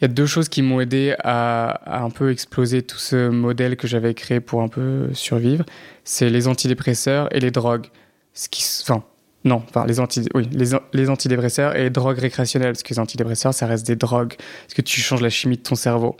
[0.00, 3.28] il y a deux choses qui m'ont aidé à, à, un peu exploser tout ce
[3.30, 5.64] modèle que j'avais créé pour un peu survivre.
[6.04, 7.86] C'est les antidépresseurs et les drogues.
[8.32, 9.02] Ce qui, enfin,
[9.44, 12.74] non, enfin les anti, oui, les, les antidépresseurs et les drogues récréationnelles.
[12.74, 14.36] Parce que les antidépresseurs, ça reste des drogues.
[14.36, 16.16] Parce que tu changes la chimie de ton cerveau.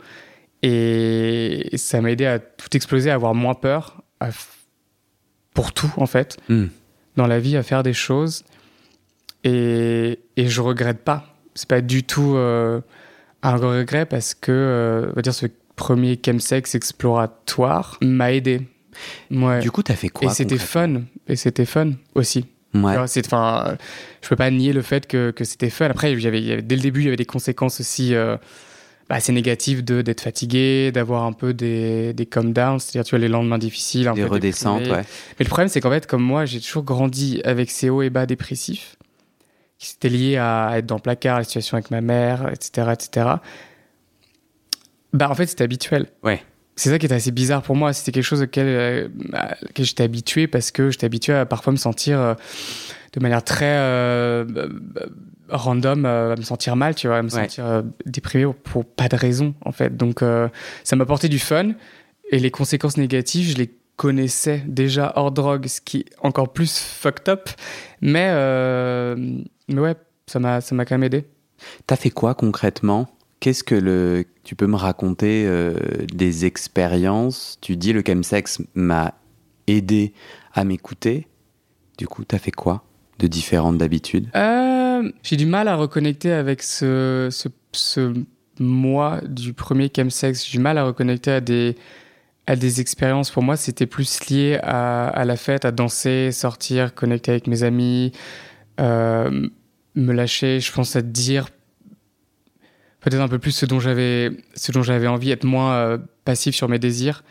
[0.61, 4.29] Et ça m'a aidé à tout exploser, à avoir moins peur, à
[5.59, 6.67] pour tout en fait hmm.
[7.17, 8.45] dans la vie à faire des choses
[9.43, 12.79] et, et je regrette pas c'est pas du tout euh,
[13.43, 18.61] un regret parce que euh, on va dire ce premier chemsex exploratoire m'a aidé
[19.31, 19.59] Ouais.
[19.59, 21.03] Du coup, t'as fait quoi Et c'était fun.
[21.27, 22.47] Et c'était fun aussi.
[22.73, 22.97] Ouais.
[22.97, 23.77] Enfin,
[24.21, 25.85] je peux pas nier le fait que, que c'était fun.
[25.85, 28.35] Après, y avait, dès le début, il y avait des conséquences aussi euh,
[29.09, 33.11] bah, assez négatives de d'être fatigué, d'avoir un peu des, des come down, c'est-à-dire tu
[33.11, 34.87] vois les lendemains difficiles, un des peu redescentes.
[34.87, 35.03] Ouais.
[35.39, 38.11] Mais le problème, c'est qu'en fait, comme moi, j'ai toujours grandi avec ces hauts et
[38.11, 38.97] bas dépressifs,
[39.79, 43.27] qui s'étaient liés à être dans le placard, la situation avec ma mère, etc., etc.
[45.11, 46.07] Bah, en fait, c'était habituel.
[46.23, 46.43] Ouais.
[46.75, 47.91] C'est ça qui était assez bizarre pour moi.
[47.93, 49.07] C'était quelque chose auquel, euh,
[49.67, 52.35] auquel j'étais habitué parce que j'étais habitué à parfois me sentir euh,
[53.13, 54.45] de manière très euh,
[55.49, 57.43] random, à me sentir mal, tu vois, à me Ouais.
[57.43, 59.95] sentir déprimé pour pas de raison, en fait.
[59.97, 60.21] Donc,
[60.83, 61.71] ça m'a apporté du fun
[62.31, 66.77] et les conséquences négatives, je les connaissais déjà hors drogue, ce qui est encore plus
[66.79, 67.49] fucked up.
[68.01, 68.31] Mais,
[69.67, 69.95] mais ouais,
[70.27, 71.25] ça m'a ça m'a quand même aidé.
[71.87, 73.07] T'as fait quoi concrètement?
[73.41, 74.25] Qu'est-ce que le.
[74.43, 75.73] Tu peux me raconter euh,
[76.13, 77.57] des expériences?
[77.61, 79.13] Tu dis le chemsex m'a
[79.67, 80.13] aidé
[80.53, 81.27] à m'écouter.
[81.97, 82.83] Du coup, t'as fait quoi
[83.19, 84.29] de différent d'habitude?
[84.35, 84.88] Euh,
[85.23, 88.13] J'ai du mal à reconnecter avec ce, ce, ce
[88.59, 90.45] moi du premier chemsex.
[90.45, 91.75] J'ai du mal à reconnecter à des,
[92.47, 93.31] à des expériences.
[93.31, 97.63] Pour moi, c'était plus lié à, à, la fête, à danser, sortir, connecter avec mes
[97.63, 98.11] amis,
[98.79, 99.47] euh,
[99.95, 100.59] me lâcher.
[100.59, 101.47] Je pense à dire
[103.01, 106.53] peut-être un peu plus ce dont j'avais ce dont j'avais envie être moins euh, passif
[106.53, 107.23] sur mes désirs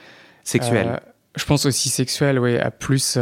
[0.43, 0.97] sexuels euh,
[1.37, 3.19] je pense aussi sexuel oui à plus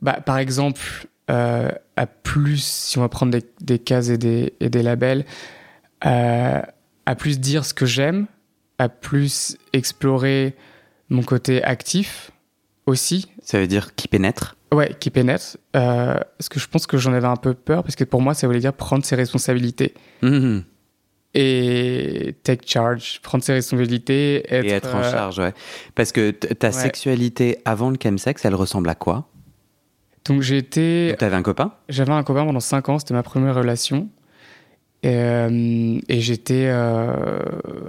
[0.00, 4.54] bah, par exemple euh, à plus si on va prendre des, des cases et des,
[4.60, 5.24] et des labels
[6.04, 6.60] euh,
[7.06, 8.26] à plus dire ce que j'aime
[8.78, 10.54] à plus explorer
[11.08, 12.30] mon côté actif
[12.86, 16.98] aussi ça veut dire qui pénètre ouais qui pénètre euh, parce que je pense que
[16.98, 19.94] j'en avais un peu peur parce que pour moi ça voulait dire prendre ses responsabilités
[20.22, 20.60] mmh
[21.38, 24.42] et take charge, prendre ses responsabilités.
[24.48, 25.10] Être, et être en euh...
[25.10, 25.52] charge, ouais.
[25.94, 26.72] Parce que ta ouais.
[26.72, 29.28] sexualité avant le chemsex, elle ressemble à quoi?
[30.28, 31.14] Donc j'ai été...
[31.18, 31.72] Tu avais un copain?
[31.88, 34.08] J'avais un copain pendant 5 ans, c'était ma première relation.
[35.02, 37.38] Et, euh, et j'étais euh,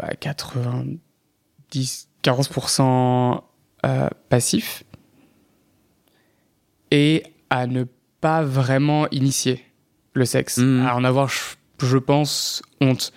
[0.02, 3.42] à 90, 40%
[3.86, 4.84] euh, passif.
[6.92, 7.86] Et à ne
[8.22, 9.64] pas vraiment initier
[10.14, 10.58] le sexe.
[10.58, 10.86] Mmh.
[10.86, 13.12] À en avoir, je pense, honte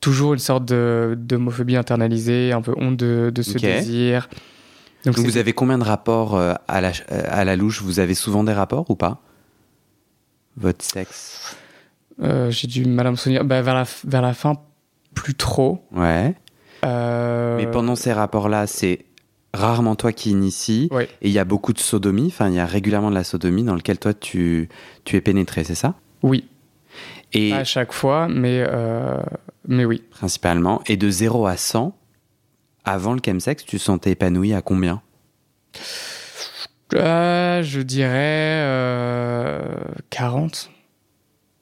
[0.00, 3.74] toujours une sorte d'homophobie internalisée, un peu honte de, de ce okay.
[3.74, 4.28] désir.
[5.04, 7.82] Donc, Donc vous avez combien de rapports euh, à la, à la louche?
[7.82, 9.20] Vous avez souvent des rapports ou pas?
[10.56, 11.56] Votre sexe?
[12.22, 13.44] Euh, J'ai du mal à me souvenir.
[13.44, 14.54] Bah, vers, la, vers la fin,
[15.14, 15.84] plus trop.
[15.92, 16.34] Ouais.
[16.84, 17.56] Euh...
[17.56, 19.06] Mais pendant ces rapports-là, c'est
[19.54, 20.88] rarement toi qui initie.
[20.90, 21.08] Ouais.
[21.20, 22.26] Et il y a beaucoup de sodomie.
[22.28, 24.68] Enfin, il y a régulièrement de la sodomie dans lequel toi, tu,
[25.04, 25.94] tu es pénétré, c'est ça?
[26.22, 26.48] Oui.
[27.32, 29.16] Et pas à chaque fois, mais, euh,
[29.66, 30.02] mais oui.
[30.10, 30.82] Principalement.
[30.86, 31.96] Et de 0 à 100,
[32.84, 35.02] avant le chemsex, tu sentais épanoui à combien?
[36.94, 39.60] Euh, Je dirais euh,
[40.10, 40.70] 40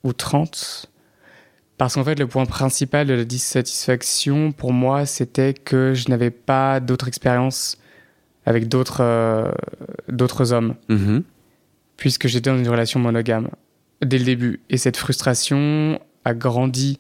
[0.05, 0.87] ou 30.
[1.79, 6.31] Parce qu'en fait, le point principal de la dissatisfaction, pour moi, c'était que je n'avais
[6.31, 7.79] pas d'autres expériences
[8.45, 9.51] avec d'autres euh,
[10.09, 10.75] d'autres hommes.
[10.89, 11.23] Mm -hmm.
[11.97, 13.49] Puisque j'étais dans une relation monogame
[14.03, 14.61] dès le début.
[14.71, 16.99] Et cette frustration a grandi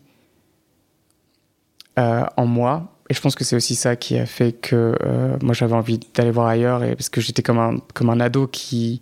[1.98, 2.99] euh, en moi.
[3.10, 5.98] Et je pense que c'est aussi ça qui a fait que euh, moi j'avais envie
[6.14, 6.84] d'aller voir ailleurs.
[6.84, 9.00] Et parce que j'étais comme un, comme un ado qui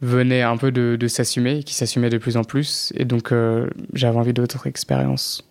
[0.00, 2.90] venait un peu de, de s'assumer, qui s'assumait de plus en plus.
[2.96, 5.46] Et donc euh, j'avais envie d'autres expériences.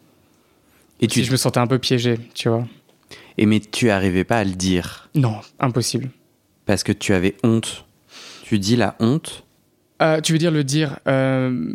[0.99, 1.23] Et tu...
[1.23, 2.67] je me sentais un peu piégé, tu vois.
[3.37, 6.09] Et mais tu arrivais pas à le dire Non, impossible.
[6.65, 7.85] Parce que tu avais honte.
[8.43, 9.45] Tu dis la honte
[10.01, 11.73] euh, tu veux dire le dire, euh,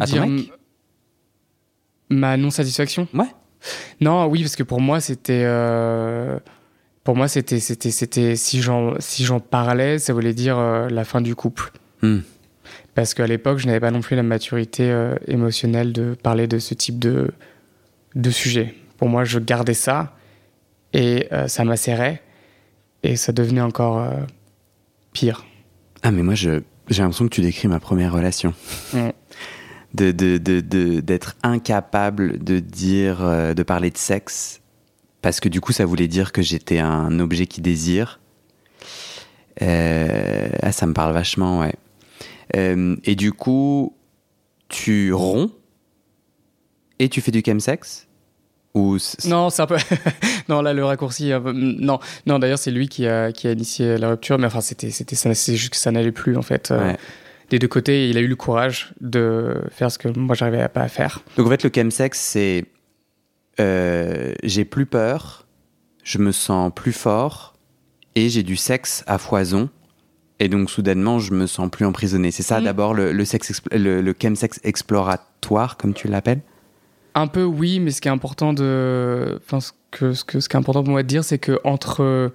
[0.00, 0.52] à dire ton mec?
[2.08, 3.26] ma non satisfaction Ouais.
[4.00, 6.38] Non, oui, parce que pour moi c'était, euh,
[7.04, 11.04] pour moi c'était, c'était, c'était si j'en, si j'en parlais, ça voulait dire euh, la
[11.04, 11.72] fin du couple.
[12.02, 12.18] Mm.
[12.94, 16.58] Parce qu'à l'époque, je n'avais pas non plus la maturité euh, émotionnelle de parler de
[16.58, 17.30] ce type de,
[18.14, 18.74] de sujet.
[18.96, 20.16] Pour moi, je gardais ça
[20.92, 22.22] et ça m'asserrait
[23.02, 24.10] et ça devenait encore
[25.12, 25.44] pire.
[26.02, 28.54] Ah mais moi je j'ai l'impression que tu décris ma première relation.
[28.92, 29.10] Mm.
[29.98, 34.60] De, de, de, de, d'être incapable de dire, euh, de parler de sexe,
[35.22, 38.20] parce que du coup, ça voulait dire que j'étais un objet qui désire.
[39.60, 41.74] Euh, ah, ça me parle vachement, ouais.
[42.56, 43.96] Euh, et du coup,
[44.68, 45.50] tu romps
[47.00, 48.06] et tu fais du chemsex
[48.74, 49.78] ou non, c'est un peu.
[50.48, 51.32] non, là, le raccourci.
[51.42, 51.52] Peu...
[51.52, 54.90] Non, non d'ailleurs, c'est lui qui a, qui a initié la rupture, mais enfin, c'était,
[54.90, 56.70] c'était, c'est juste que ça n'allait plus, en fait.
[56.70, 56.96] Ouais.
[57.50, 60.82] Des deux côtés, il a eu le courage de faire ce que moi, j'arrivais pas
[60.82, 61.22] à faire.
[61.36, 62.66] Donc, en fait, le chemsex, c'est.
[63.60, 65.46] Euh, j'ai plus peur,
[66.04, 67.54] je me sens plus fort
[68.14, 69.68] et j'ai du sexe à foison.
[70.40, 72.30] Et donc, soudainement, je me sens plus emprisonné.
[72.30, 72.64] C'est ça, mm.
[72.64, 76.40] d'abord, le, le, sexe le, le chemsex exploratoire, comme tu l'appelles?
[77.14, 79.40] Un peu, oui, mais ce qui est important de.
[79.44, 81.58] Enfin, ce, que, ce, que, ce qui est important pour moi de dire, c'est que
[81.64, 82.32] entre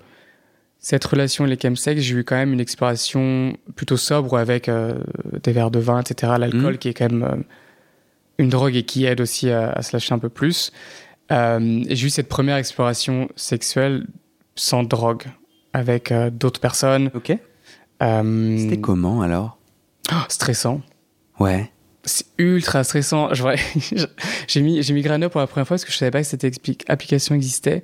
[0.83, 4.99] cette relation et les chemsex, j'ai eu quand même une exploration plutôt sobre avec euh,
[5.41, 6.33] des verres de vin, etc.
[6.37, 6.77] L'alcool, mm.
[6.77, 7.37] qui est quand même euh,
[8.37, 10.73] une drogue et qui aide aussi à, se lâcher un peu plus.
[11.31, 14.05] Euh, j'ai eu cette première exploration sexuelle
[14.55, 15.23] sans drogue
[15.71, 17.11] avec d'autres personnes.
[17.15, 17.27] Ok.
[18.01, 19.57] C'était comment alors?
[20.11, 20.81] Oh, Stressant.
[21.39, 21.71] Ouais.
[22.03, 23.29] C'est ultra stressant.
[24.47, 26.43] j'ai mis, j'ai mis pour la première fois parce que je savais pas que cette
[26.89, 27.83] application existait.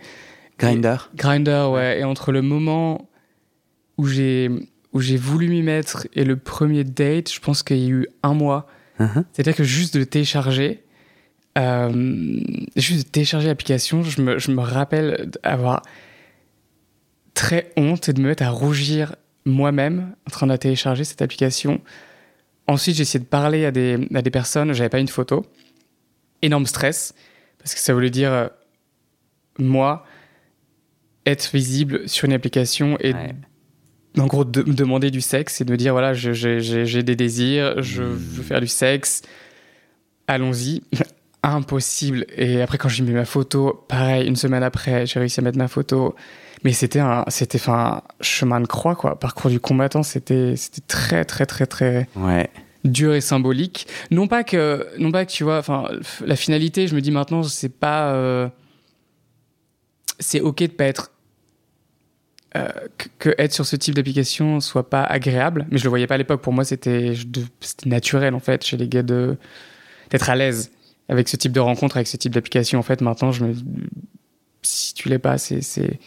[0.60, 0.98] Grinder.
[1.16, 2.00] Grinder, ouais.
[2.00, 3.10] Et entre le moment
[3.98, 4.50] où j'ai
[4.92, 8.08] où j'ai voulu m'y mettre et le premier date, je pense qu'il y a eu
[8.24, 8.68] un mois.
[9.00, 9.24] Uh-huh.
[9.32, 10.84] C'est-à-dire que juste de télécharger,
[11.58, 12.42] euh,
[12.76, 15.84] juste de télécharger l'application, je me, je me rappelle d'avoir
[17.36, 21.82] très honte et de me mettre à rougir moi-même en train de télécharger cette application.
[22.68, 25.46] Ensuite, j'ai essayé de parler à des, à des personnes, j'avais pas une photo.
[26.42, 27.14] Énorme stress,
[27.60, 28.48] parce que ça voulait dire, euh,
[29.58, 30.06] moi,
[31.26, 33.14] être visible sur une application et
[34.18, 37.82] en gros de, me demander du sexe et de me dire voilà j'ai des désirs
[37.82, 39.22] je veux faire du sexe.
[40.28, 40.84] Allons-y.
[41.44, 42.26] Impossible.
[42.36, 45.58] Et après quand j'ai mis ma photo pareil une semaine après j'ai réussi à mettre
[45.58, 46.16] ma photo.
[46.64, 49.18] Mais c'était un c'était un chemin de croix quoi.
[49.18, 52.50] Parcours du combattant c'était c'était très très très très ouais.
[52.84, 53.88] dur et symbolique.
[54.12, 55.88] Non pas que non pas que tu vois enfin
[56.26, 58.50] la finalité je me dis maintenant c'est pas euh,
[60.20, 61.12] c'est ok de pas être
[62.56, 62.68] euh,
[63.20, 66.18] que, être sur ce type d'application soit pas agréable, mais je le voyais pas à
[66.18, 66.42] l'époque.
[66.42, 67.14] Pour moi, c'était
[67.86, 69.38] naturel en fait chez les gars de
[70.10, 70.72] d'être à l'aise
[71.10, 72.80] avec ce type de rencontre, avec ce type d'application.
[72.80, 73.54] En fait, maintenant, je me
[74.64, 76.00] si tu l'es pas, c'est c'est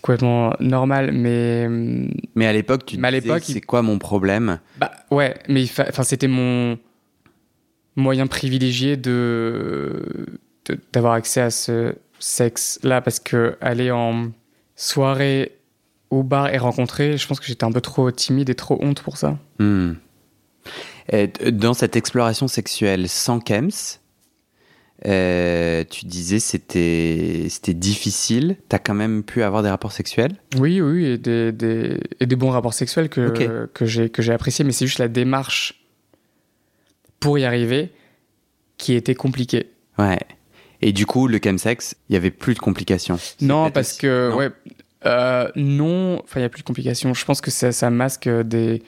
[0.00, 1.10] complètement normal.
[1.12, 1.68] Mais
[2.36, 4.60] mais à l'époque, tu disais c'est quoi mon problème?
[4.78, 6.78] Bah ouais, mais enfin c'était mon
[7.96, 10.38] moyen privilégié de
[10.92, 14.30] d'avoir accès à ce sexe là parce que aller en
[14.76, 15.58] soirée
[16.10, 19.02] au bar et rencontrer, je pense que j'étais un peu trop timide et trop honte
[19.02, 19.38] pour ça.
[19.58, 19.92] Hmm.
[21.52, 23.98] dans cette exploration sexuelle sans Kems,
[25.06, 28.56] euh, tu disais c'était c'était difficile.
[28.70, 30.36] T'as quand même pu avoir des rapports sexuels?
[30.58, 34.32] Oui, oui, et des, des, et des bons rapports sexuels que, que j'ai que j'ai
[34.32, 35.84] apprécié, mais c'est juste la démarche
[37.20, 37.90] pour y arriver
[38.78, 39.70] qui était compliquée.
[39.98, 40.20] Ouais.
[40.82, 43.18] Et du coup, le chemsex, il y avait plus de complications.
[43.40, 44.50] Non, parce que ouais,
[45.06, 47.14] euh, non, enfin, il n'y a plus de complications.
[47.14, 48.82] Je pense que ça, ça masque des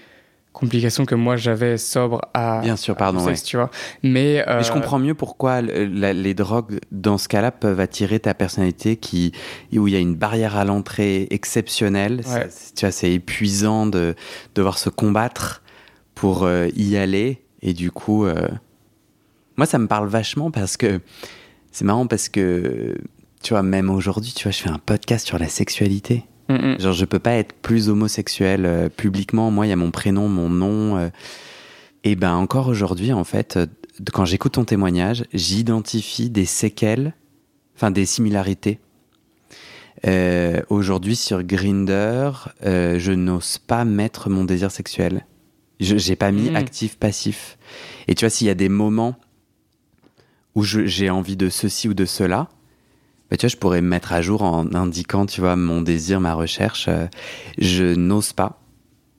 [0.53, 2.61] complications que moi j'avais sobre à.
[2.63, 3.33] Bien sûr, pardon.
[3.45, 3.71] tu vois.
[4.03, 8.33] Mais, euh, Mais, je comprends mieux pourquoi les drogues, dans ce cas-là, peuvent attirer ta
[8.33, 9.33] personnalité qui,
[9.75, 12.23] où il y a une barrière à l'entrée exceptionnelle.
[12.75, 14.15] tu vois, c'est épuisant de
[14.55, 15.63] devoir se combattre
[16.15, 17.43] pour euh, y aller.
[17.61, 18.27] Et du coup,
[19.57, 21.01] moi, ça me parle vachement parce que
[21.77, 22.97] c'est marrant parce que
[23.43, 26.25] tu vois, même aujourd'hui, tu vois, je fais un podcast sur la sexualité.
[26.49, 29.51] Genre, je peux pas être plus homosexuel euh, publiquement.
[29.51, 30.97] Moi, il y a mon prénom, mon nom.
[30.97, 31.11] Euh.
[32.03, 33.67] et ben, encore aujourd'hui, en fait, euh,
[34.11, 37.13] quand j'écoute ton témoignage, j'identifie des séquelles,
[37.77, 38.79] enfin des similarités.
[40.71, 42.31] aujourd'hui, sur Grinder,
[42.63, 45.27] je n'ose pas mettre mon désir sexuel.
[45.79, 47.59] Je n'ai pas mis actif-passif.
[48.09, 49.19] Et tu vois, s'il y a des moments
[50.57, 52.49] où j'ai envie de ceci ou de cela,
[53.31, 56.19] bah, tu vois, je pourrais me mettre à jour en indiquant, tu vois, mon désir,
[56.19, 56.87] ma recherche.
[56.89, 57.07] Euh,
[57.59, 58.59] je n'ose pas.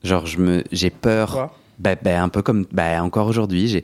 [0.03, 1.53] Genre, je me, j'ai peur.
[1.77, 3.83] Bah, bah, un peu comme, bah, encore aujourd'hui, j'ai,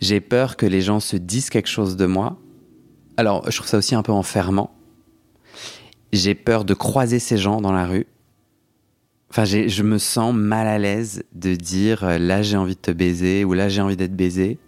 [0.00, 2.36] j'ai peur que les gens se disent quelque chose de moi.
[3.16, 4.70] Alors, je trouve ça aussi un peu enfermant.
[6.12, 8.06] J'ai peur de croiser ces gens dans la rue.
[9.30, 12.92] Enfin, je me sens mal à l'aise de dire euh, là j'ai envie de te
[12.92, 14.58] baiser ou là j'ai envie d'être baisé.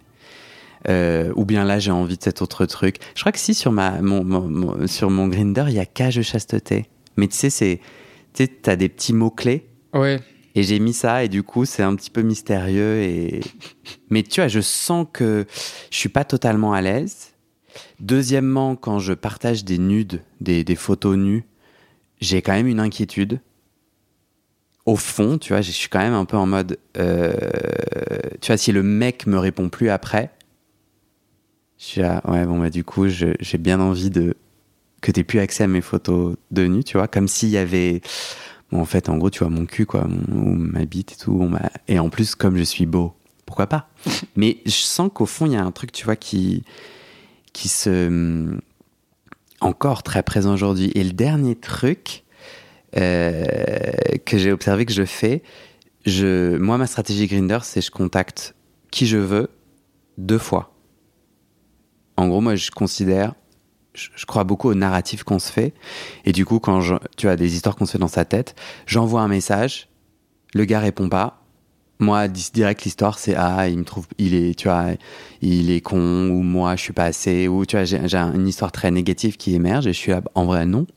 [0.87, 2.97] Euh, ou bien là j'ai envie de cet autre truc.
[3.15, 6.87] Je crois que si sur ma mon, sur mon Grinder il y a cage chasteté.
[7.17, 7.81] Mais tu sais c'est
[8.33, 9.67] tu sais t'as des petits mots clés.
[9.93, 10.19] Ouais.
[10.55, 13.41] Et j'ai mis ça et du coup c'est un petit peu mystérieux et
[14.09, 15.45] mais tu vois je sens que
[15.91, 17.33] je suis pas totalement à l'aise.
[17.99, 21.45] Deuxièmement quand je partage des nudes, des, des photos nues,
[22.21, 23.41] j'ai quand même une inquiétude
[24.89, 27.31] au fond, tu vois, je suis quand même un peu en mode, euh,
[28.41, 30.31] tu vois, si le mec me répond plus après,
[31.79, 34.35] je suis là, ouais, bon, bah, du coup, j'ai bien envie de
[35.01, 38.01] que t'aies plus accès à mes photos de nu, tu vois, comme s'il y avait.
[38.69, 41.49] Bon, en fait, en gros, tu vois, mon cul, quoi, ou ma bite et tout.
[41.87, 43.15] et en plus, comme je suis beau,
[43.45, 43.89] pourquoi pas?
[44.35, 46.63] Mais je sens qu'au fond, il y a un truc, tu vois, qui,
[47.53, 48.57] qui se.
[49.61, 50.91] encore très présent aujourd'hui.
[50.95, 52.25] Et le dernier truc,
[52.91, 55.43] que j'ai observé que je fais.
[56.05, 58.53] Je, moi, ma stratégie Grinder, c'est je contacte
[58.91, 59.49] qui je veux
[60.17, 60.73] deux fois.
[62.19, 63.33] En gros, moi, je considère,
[63.93, 65.73] je, crois beaucoup au narratif qu'on se fait.
[66.25, 66.81] Et du coup, quand
[67.15, 68.55] tu as des histoires qu'on se fait dans sa tête,
[68.87, 69.87] j'envoie un message,
[70.53, 71.41] le gars répond pas.
[71.99, 74.87] Moi, direct, l'histoire, c'est ah, il me trouve, il est, tu vois,
[75.41, 78.73] il est con, ou moi, je suis pas assez, ou tu vois, j'ai une histoire
[78.73, 80.87] très négative qui émerge et je suis là, en vrai, non.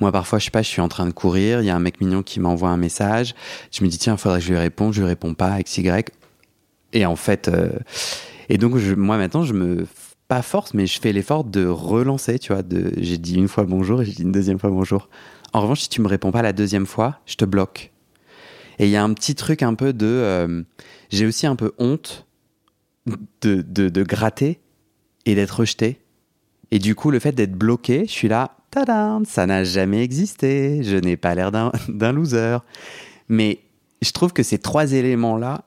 [0.00, 1.80] Moi, parfois, je sais pas, je suis en train de courir, il y a un
[1.80, 3.36] mec mignon qui m'envoie un message,
[3.70, 6.10] je me dis, tiens, faudrait que je lui réponde, je lui réponds pas, X, Y.
[6.92, 7.70] Et en fait, euh,
[8.48, 9.86] et donc, moi, maintenant, je me
[10.42, 12.62] force, mais je fais l'effort de relancer, tu vois.
[12.62, 15.08] De, j'ai dit une fois bonjour et j'ai dit une deuxième fois bonjour.
[15.52, 17.92] En revanche, si tu me réponds pas la deuxième fois, je te bloque.
[18.78, 20.06] Et il y a un petit truc un peu de.
[20.06, 20.62] Euh,
[21.10, 22.26] j'ai aussi un peu honte
[23.06, 24.60] de, de, de gratter
[25.26, 26.00] et d'être rejeté.
[26.70, 30.82] Et du coup, le fait d'être bloqué, je suis là, tadam, ça n'a jamais existé,
[30.82, 31.70] je n'ai pas l'air d'un
[32.12, 32.58] loser.
[33.28, 33.60] Mais
[34.02, 35.64] je trouve que ces trois éléments-là,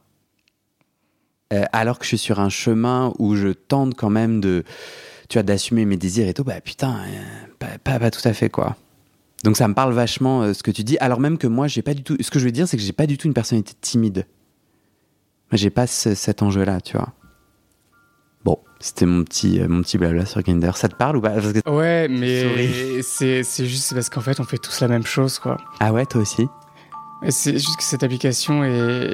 [1.53, 4.63] euh, alors que je suis sur un chemin où je tente quand même de,
[5.29, 8.49] tu vois, d'assumer mes désirs et tout, bah putain, euh, pas, pas, tout à fait
[8.49, 8.75] quoi.
[9.43, 11.81] Donc ça me parle vachement euh, ce que tu dis, alors même que moi j'ai
[11.81, 13.33] pas du tout, ce que je veux dire c'est que j'ai pas du tout une
[13.33, 14.25] personnalité timide.
[15.53, 17.13] J'ai pas cet enjeu-là, tu vois.
[18.43, 20.75] Bon, c'était mon petit, mon petit blabla sur Grindr.
[20.75, 21.35] Ça te parle ou pas?
[21.65, 25.57] Ouais, mais c'est juste parce qu'en fait on fait tous la même chose quoi.
[25.79, 26.47] Ah ouais, toi aussi?
[27.29, 29.13] C'est juste que cette application est